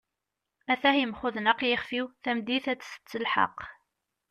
at-ah 0.73 0.95
yemxudneq 0.99 1.59
yixef-iw, 1.63 2.05
tameddit 2.23 2.65
ad 2.71 2.79
tett 2.81 3.15
lḥal 3.25 3.57